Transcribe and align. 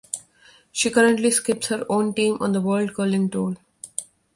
She 0.71 0.89
currently 0.89 1.29
skips 1.29 1.67
her 1.67 1.85
own 1.87 2.15
team 2.15 2.37
on 2.41 2.53
the 2.53 2.61
World 2.61 2.95
Curling 2.95 3.29
Tour. 3.29 3.57